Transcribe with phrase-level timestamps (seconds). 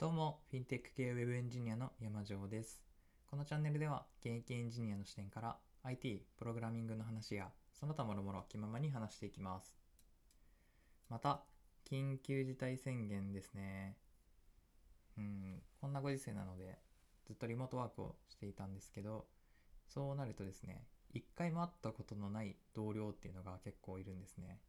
[0.00, 2.80] どうも、フィンテック系ウェブエンジニアの山城です。
[3.26, 9.76] このチャンネルでは、現役エンジニアの視点から IT、プログラミングの話や、その他もろもろ気ままに話していきます。
[11.10, 11.42] また、
[11.84, 13.98] 緊急事態宣言ですね。
[15.18, 16.78] うん、こんなご時世なので、
[17.26, 19.26] ずっとリモートワークをしていたんですけど、
[19.86, 24.60] そうなるとですね、一回も会ったことのない同僚っていうのが結構いるんですね。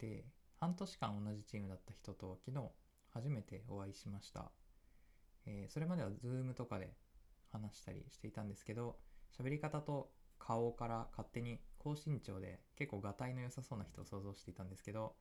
[0.00, 0.24] で、
[0.58, 2.68] 半年間同じチームだった人と昨日
[3.16, 4.50] 初めてお会いしました。
[5.46, 6.94] えーそれまでは Zoom とかで
[7.50, 8.98] 話したりしていたんですけど、
[9.38, 15.14] 喋り方と顔から勝手に高身長で結構がたいの良さそうな人を想像していたんですけど、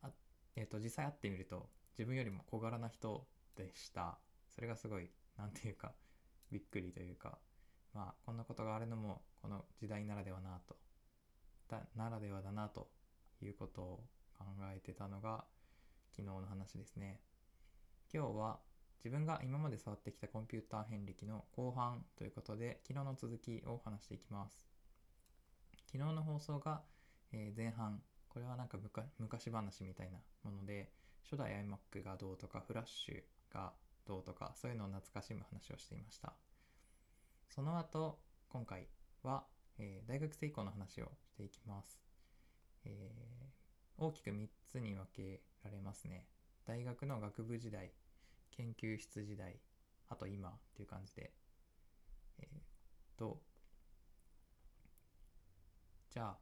[0.00, 0.10] あ
[0.56, 4.18] えー、と実際会ってみると自分よりも小柄な人でした。
[4.48, 5.92] それがすごい、なんていうか、
[6.50, 7.38] びっくりというか、
[7.92, 10.76] まあこんなことがあるのもこの時代ならではなと、
[11.68, 12.88] だならではだなと
[13.42, 14.04] いうことを
[14.38, 15.44] 考えてたのが
[16.18, 17.20] 昨日の話ですね。
[18.12, 18.58] 今日は
[18.98, 24.66] 自分が今まで触ってきたコンピューター遍歴の後半ということで昨日の続きを話していきます。
[25.86, 26.82] 昨日の放送が、
[27.30, 28.78] えー前半これはなんか
[29.20, 30.90] 昔話みたいなもので
[31.22, 33.72] 初代 iMac がどうとかフラッシュが
[34.04, 36.32] どうとかそういうのを懐かしむ話をしていました。
[37.48, 38.88] その後今回
[39.22, 39.44] は、
[39.78, 42.00] えー大学生以降の話をしていきます。
[42.86, 43.58] えー
[44.00, 46.26] 大きく3つに分けられますね。
[46.64, 47.92] 大学の学部時代、
[48.50, 49.60] 研究室時代、
[50.08, 51.32] あと今っていう感じで。
[52.38, 52.62] えーっ
[53.16, 53.42] と、
[56.10, 56.38] じゃあ、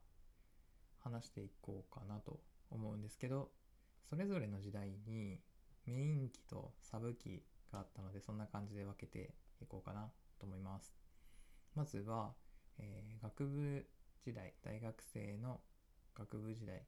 [0.99, 3.53] 話していこうかなと思うんですけど、
[4.09, 5.41] それぞれの時代に
[5.87, 10.95] メイン機とサブ機があったので、そんな感じで分けていこうかなと思います。
[11.75, 12.35] まずは、
[12.79, 13.87] えー学部
[14.25, 15.61] 時代、大学生の
[16.15, 16.87] 学部時代、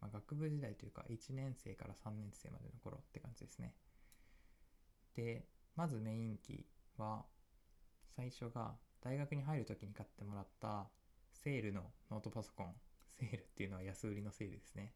[0.00, 3.74] まあ、学部時代というか1年生から3年生までの頃って感じですね。
[5.14, 7.24] で、まずメイン機は
[8.16, 10.88] 最初が大学に入る時に買ってもらった
[11.32, 12.74] セールのノートパソコン。
[13.18, 14.94] セールっていうのは安売りのセールですね。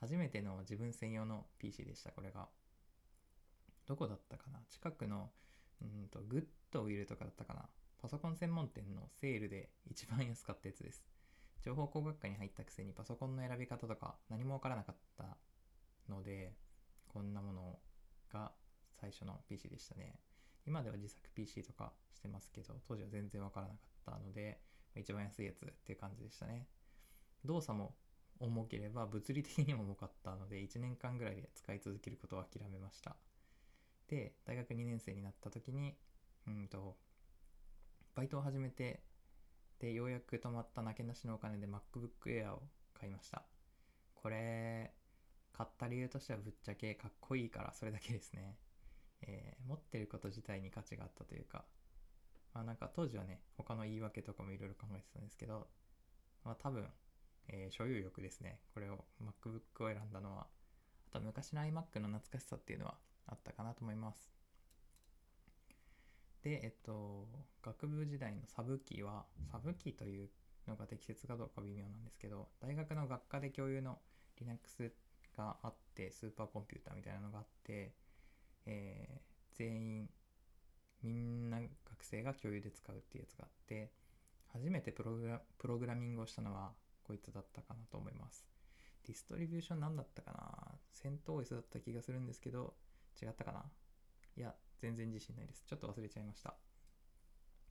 [0.00, 2.48] 初めての自分専用の PC でした、これが。
[3.86, 4.60] どこだったかな？
[4.70, 5.30] 近くの
[5.82, 7.68] うんとグッドウィルとかだったかな？
[8.00, 11.04] パソコン専門店のセールで一番安かったやつです。
[11.62, 15.36] 情報工学科に入ったくせにパソコンの選び方とか何もわからなかった
[16.08, 16.54] ので
[17.08, 17.78] こんなもの
[18.32, 18.52] が
[19.00, 20.18] 最初の PC でしたね。
[20.66, 24.60] 今では自作 PC とかしてますけど当時は全然わからなかったので
[24.94, 26.66] 一番安いやつっていう感じでしたね。
[27.44, 27.94] 動作も
[28.40, 33.16] 重ければ物理的にも重かったので1年間ぐらいで使い続けることを諦めました。
[34.08, 35.96] で大学2年生になった時に
[36.46, 36.96] うんと
[38.14, 39.02] バイトを始めて
[39.80, 42.62] で、ようやく止まったなけなしのお金で MacBook Air を
[42.94, 43.44] 買いました。
[44.14, 44.92] これ、
[45.52, 48.58] 買った理由としてはぶっちゃけかっこいいからそれだけですね。
[49.22, 51.64] えー持ってること自体に価値があったというか、
[52.54, 55.68] まあなんか当時はね、他の言い訳とかもいろいろ考えてたんですけど、
[56.44, 56.88] まあ多分、
[57.48, 58.60] えー所有欲ですね。
[58.74, 60.48] これを MacBook を選んだのは、
[61.08, 64.37] あと昔の iMac の懐かしさっていうのはあったかなと思います。
[66.48, 67.28] で、えっと、
[67.62, 70.30] 学部時代のサブキーは、サブキーという
[70.66, 73.98] のが適切かどうか微妙なんですけど、大学の学科で共有の
[74.40, 74.90] Linux
[75.36, 77.92] があって、スーパーコンピューターみたいなのがあって、
[78.64, 80.10] えー全員、
[81.02, 83.92] みんな学生が共有で使うっていうやつがあって、
[84.46, 86.72] 初めてプログラプログラミングをしたのは
[87.02, 88.46] こいつだったかなと思います。
[89.06, 90.78] ディストリビューション何だったかな？
[90.92, 92.74] セント OS だった気がするんですけど、
[93.20, 93.64] 違ったかな？
[94.36, 95.64] いや、全然自信ないです。
[95.66, 96.54] ちょっと忘れちゃいました。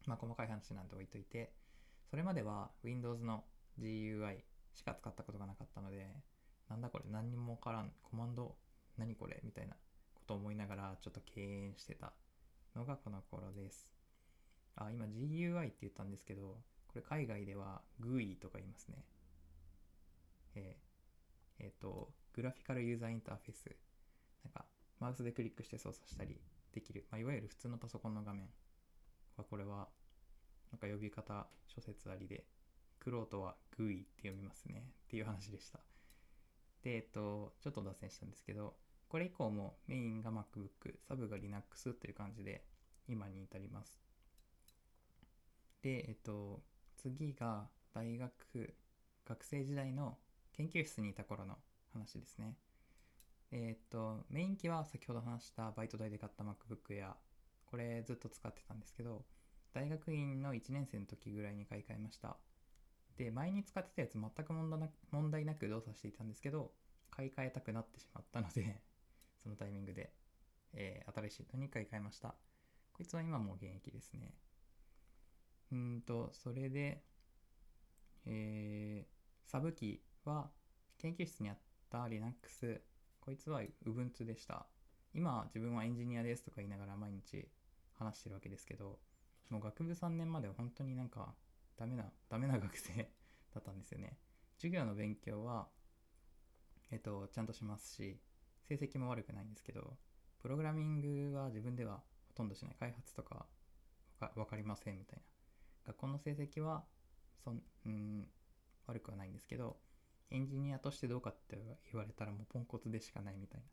[0.06, 1.53] まあ、細かい話なんて置いといて、
[2.09, 3.44] それまでは Windows の
[3.79, 4.38] GUI
[4.73, 6.07] しか使ったことがなかったので、
[6.69, 8.56] なんだこれ、何にもわからん、コマンド、
[8.97, 9.75] 何これみたいな
[10.16, 12.13] ことを思いながら、ちょっと敬遠してた
[12.75, 13.94] のがこの頃です。
[14.75, 16.57] あ、今 GUI って言ったんですけど、
[16.88, 19.03] これ海外では GUI とか言いますね。
[20.56, 20.88] えー
[21.59, 23.75] えっ、と、グラフィカルユーザーインターフェース。
[24.44, 24.66] なんか、
[25.00, 26.40] マウスでクリックして操作したり
[26.78, 28.47] できる、まあ、いわゆる普通のパソコンの画面。
[29.35, 29.88] はこれは
[30.72, 32.44] なんか呼び方諸説ありで
[33.00, 34.84] クロートはグイって読みますね。
[35.06, 35.79] っていう話でした。
[36.84, 38.76] でえっとちょっと脱線したんですけど
[39.08, 42.64] これ以降もメインが MacBook サブが Linux という感じで
[43.08, 44.00] 今に至ります。
[45.82, 46.62] でえっと
[46.97, 48.76] 次が大学
[49.26, 50.18] 学生時代の
[50.53, 51.58] 研究室にいた頃の
[51.94, 52.56] 話ですね。
[53.52, 57.16] えーっと、メイン機は先ほど話したバイト代で買った MacBook Air。
[57.66, 59.26] これずっと使ってたんですけど、
[59.73, 62.38] 大学院の1年生の時ぐらいに買い替えました。
[63.17, 66.73] で、前に使ってたやつ全く問題な問題なく動作していたんですけど、
[67.11, 68.84] 買い替えたくなってしまったので、
[69.44, 70.16] そのタイミングで。
[70.73, 72.35] えー新しいのに買い替えました。
[72.94, 74.35] こいつは今も現役ですね。
[75.72, 77.03] うんと、それで、
[78.26, 79.17] えー
[79.49, 80.52] サブキーは
[80.97, 81.58] 研究室にあっ
[81.90, 82.84] た Linux、
[83.28, 84.68] こいつは Ubuntu でした。
[85.14, 87.46] 今自分はエンジニアですとか言いながら毎日
[88.00, 89.00] 話してるわけですけど、
[89.50, 91.35] もう学部3年までは本当になんか
[91.76, 92.94] ダメな、ダメな学生
[93.53, 94.18] だったんですよね。
[94.56, 95.68] 授業の勉強は、
[96.90, 98.18] えっと、ちゃんとしますし、
[98.62, 99.97] 成績も悪くないんですけど、
[100.40, 102.76] プログラミングは自分ではほとんどしない。
[102.80, 103.46] 開発とか
[104.22, 105.26] わかわかりませんみたいな。
[105.88, 106.85] 学校の成績は
[107.44, 108.32] そん、うん、
[108.85, 109.82] 悪くはないんですけど、
[110.32, 111.58] エンジニアとしてどうかって
[111.91, 113.66] 言われたらもうポンコツでしかないみたいな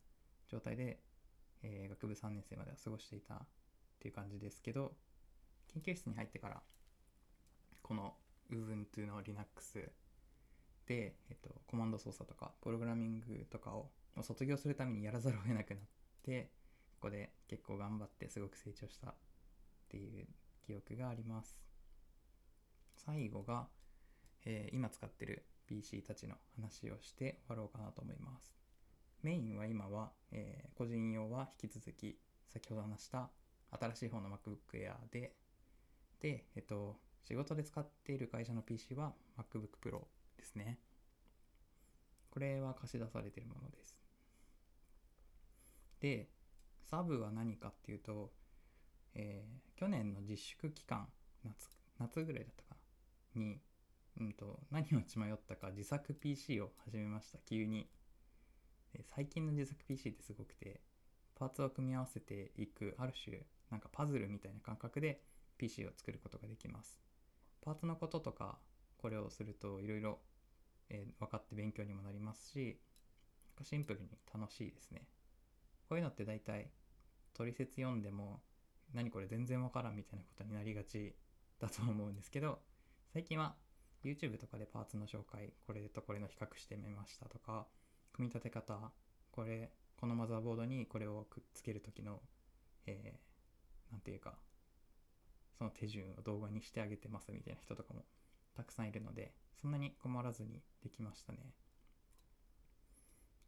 [0.47, 0.99] 状態で、
[1.63, 3.47] えー学部3年生までは過ごしていたっ
[3.99, 4.93] ていう感じですけど、
[5.67, 6.61] 研究室に入ってから、
[7.81, 8.15] この
[8.51, 9.91] Ubuntu の Linux
[10.87, 13.91] で、えっと、コマンド操作とか、プログラミングとかを
[14.21, 15.83] 卒業するためにやらざるを得なくなっ
[16.23, 16.51] て、
[16.99, 19.15] ここで結構頑張ってすごく成長したっ
[19.89, 20.27] ていう
[20.65, 21.57] 記憶があります。
[22.97, 23.67] 最後が、
[24.45, 28.53] えー今使ってる PC たちの話をして終わろうかなと思います。
[29.23, 33.29] メインは今は、えー個人用は引き続き先ほど話した
[33.71, 35.35] 新しい方の MacBook Air で、
[36.19, 40.01] で、えっと、仕事で使っている会社の PC は MacBook Pro
[40.37, 40.79] ですね。
[42.29, 43.97] これは貸し出されているものです。
[45.99, 46.29] で、
[46.83, 48.31] サブは何かっていうと、
[49.13, 51.07] えー去年の自粛期間、
[51.43, 51.69] 夏、
[51.99, 52.75] 夏ぐらいだったか
[53.35, 53.59] なに、
[54.17, 57.89] うんと、何を血迷ったか自作 PC を始めました、急に。
[59.03, 60.81] 最近の自作 PC ってすごくて、
[61.35, 65.21] パーツを組み合わせていく、ある種、なんかパズルみたいな感覚で
[65.57, 67.01] PC を作ることができます。
[67.61, 68.57] パーツのこととか、
[68.97, 70.19] これをするといろいろ
[71.19, 72.79] 分かって勉強にもなりますし、
[73.63, 75.07] シンプルに楽しいですね。
[75.89, 76.71] こういうのって大体、
[77.33, 78.41] 取説読んでも、
[78.93, 81.15] 何これ全然わからんみたいなことになりがち
[81.59, 82.61] だと思うんですけど、
[83.11, 83.55] 最近は
[84.05, 87.67] YouTube とかでパーツの紹介、これとこれの比較してみましたとか、
[88.13, 88.91] 組み立て方、
[89.31, 92.21] これ、このマザーボードにこれをくっつける時の、
[92.85, 94.35] えーていうか、
[95.57, 98.05] その手順を動画にしてあげてますみたいな人とかも
[98.55, 101.39] たくさんいるので、そんなに困らずにできましたね。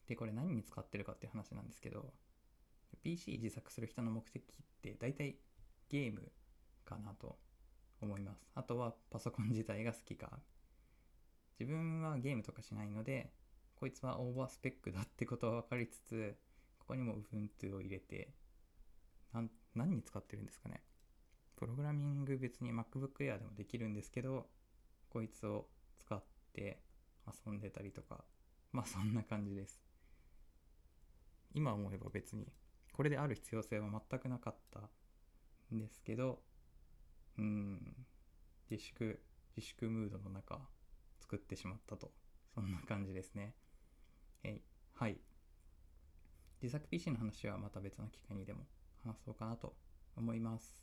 [0.07, 2.13] で、これ何に使ってるかっていう話なんですけど、
[3.03, 4.45] PC 自作する人の目的っ
[4.81, 5.37] て大体
[5.89, 6.31] ゲーム
[6.85, 7.37] かなと
[8.01, 8.47] 思います。
[8.55, 10.39] あとはパソコン自体が好きか。
[11.59, 13.31] 自分はゲームとかしないので、
[13.75, 16.37] こいつはオーバースペックだってことは分かりつつ、
[16.79, 18.33] ここにも Ubuntu を入れて、
[19.33, 20.81] なん何に使ってるんですかね。
[21.55, 24.47] プログラミング別に MacBook Air でもできるんですけど、
[25.09, 25.67] こいつを
[25.99, 26.23] 使っ
[26.53, 26.81] て
[27.45, 28.23] 遊んでたりとか、
[28.71, 29.81] まあそんな感じです。
[31.53, 32.47] 今思えば別に、
[32.93, 34.81] これである必要性は全くなかった
[35.73, 36.43] んですけど、
[37.37, 38.05] うん、
[38.69, 39.23] 自粛、
[39.55, 40.69] 自粛ムードの中、
[41.19, 42.13] 作ってしまったと。
[42.53, 43.55] そんな感じですね。
[44.43, 44.61] え
[44.93, 45.19] はい。
[46.61, 48.67] 自作 PC の話はまた別の機会にでも
[49.03, 49.75] 話そうかなと
[50.15, 50.81] 思います。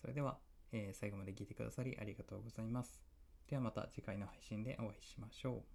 [0.00, 0.40] それでは、
[0.72, 3.02] えー最後まで聞いてくださりありがとうございます。
[3.48, 5.73] ではまた次回の配信でお会いしましょう。